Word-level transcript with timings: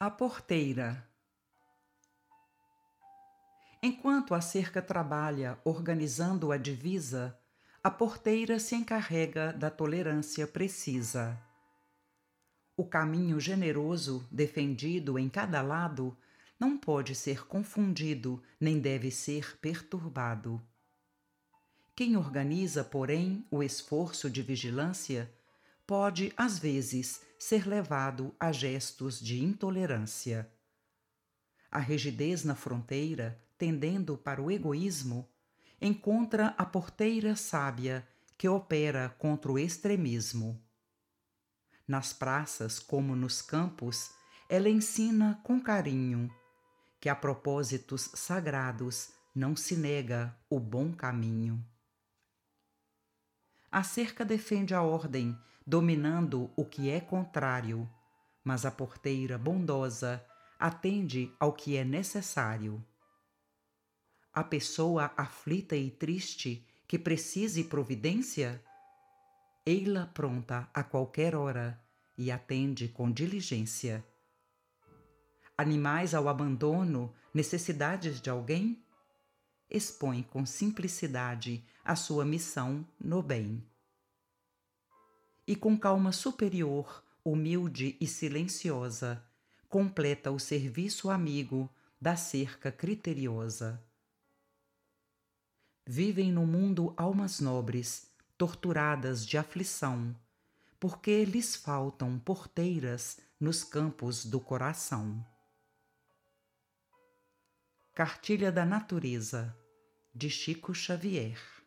A 0.00 0.08
porteira. 0.08 1.04
Enquanto 3.82 4.32
a 4.32 4.40
cerca 4.40 4.80
trabalha 4.80 5.58
organizando 5.64 6.52
a 6.52 6.56
divisa, 6.56 7.36
a 7.82 7.90
porteira 7.90 8.60
se 8.60 8.76
encarrega 8.76 9.52
da 9.52 9.72
tolerância 9.72 10.46
precisa. 10.46 11.36
O 12.76 12.84
caminho 12.84 13.40
generoso 13.40 14.24
defendido 14.30 15.18
em 15.18 15.28
cada 15.28 15.60
lado 15.62 16.16
não 16.60 16.78
pode 16.78 17.16
ser 17.16 17.44
confundido 17.44 18.40
nem 18.60 18.78
deve 18.78 19.10
ser 19.10 19.58
perturbado. 19.58 20.62
Quem 21.96 22.16
organiza, 22.16 22.84
porém, 22.84 23.44
o 23.50 23.64
esforço 23.64 24.30
de 24.30 24.42
vigilância 24.42 25.28
pode, 25.88 26.34
às 26.36 26.58
vezes, 26.58 27.22
ser 27.38 27.66
levado 27.66 28.36
a 28.38 28.52
gestos 28.52 29.18
de 29.18 29.42
intolerância. 29.42 30.52
A 31.70 31.78
rigidez 31.78 32.44
na 32.44 32.54
fronteira, 32.54 33.42
tendendo 33.56 34.14
para 34.18 34.42
o 34.42 34.50
egoísmo, 34.50 35.26
encontra 35.80 36.48
a 36.58 36.66
porteira 36.66 37.34
sábia 37.34 38.06
que 38.36 38.46
opera 38.46 39.08
contra 39.18 39.50
o 39.50 39.58
extremismo. 39.58 40.62
Nas 41.86 42.12
praças, 42.12 42.78
como 42.78 43.16
nos 43.16 43.40
campos, 43.40 44.10
ela 44.46 44.68
ensina 44.68 45.40
com 45.42 45.58
carinho 45.58 46.30
que 47.00 47.08
a 47.08 47.16
propósitos 47.16 48.10
sagrados 48.12 49.08
não 49.34 49.56
se 49.56 49.74
nega 49.74 50.38
o 50.50 50.60
bom 50.60 50.92
caminho. 50.92 51.64
A 53.72 53.82
cerca 53.82 54.22
defende 54.22 54.74
a 54.74 54.82
ordem, 54.82 55.38
dominando 55.68 56.50
o 56.56 56.64
que 56.64 56.88
é 56.88 56.98
contrário, 56.98 57.86
mas 58.42 58.64
a 58.64 58.70
porteira 58.70 59.36
bondosa 59.36 60.24
atende 60.58 61.30
ao 61.38 61.52
que 61.52 61.76
é 61.76 61.84
necessário. 61.84 62.82
A 64.32 64.42
pessoa 64.42 65.12
aflita 65.14 65.76
e 65.76 65.90
triste 65.90 66.66
que 66.86 66.98
precise 66.98 67.64
providência, 67.64 68.64
ei-la 69.66 70.06
pronta 70.06 70.70
a 70.72 70.82
qualquer 70.82 71.34
hora 71.34 71.78
e 72.16 72.32
atende 72.32 72.88
com 72.88 73.12
diligência. 73.12 74.02
Animais 75.54 76.14
ao 76.14 76.30
abandono, 76.30 77.14
necessidades 77.34 78.22
de 78.22 78.30
alguém? 78.30 78.82
expõe 79.70 80.22
com 80.22 80.46
simplicidade 80.46 81.62
a 81.84 81.94
sua 81.94 82.24
missão 82.24 82.88
no 82.98 83.22
bem. 83.22 83.62
E 85.48 85.56
com 85.56 85.78
calma 85.78 86.12
superior, 86.12 87.02
humilde 87.24 87.96
e 87.98 88.06
silenciosa, 88.06 89.24
completa 89.66 90.30
o 90.30 90.38
serviço 90.38 91.08
amigo 91.08 91.70
da 91.98 92.16
cerca 92.16 92.70
criteriosa. 92.70 93.82
Vivem 95.86 96.30
no 96.30 96.46
mundo 96.46 96.92
almas 96.98 97.40
nobres, 97.40 98.10
torturadas 98.36 99.26
de 99.26 99.38
aflição, 99.38 100.14
porque 100.78 101.24
lhes 101.24 101.56
faltam 101.56 102.18
porteiras 102.18 103.18
nos 103.40 103.64
campos 103.64 104.26
do 104.26 104.38
coração. 104.38 105.26
Cartilha 107.94 108.52
da 108.52 108.66
Natureza, 108.66 109.56
de 110.14 110.28
Chico 110.28 110.74
Xavier. 110.74 111.57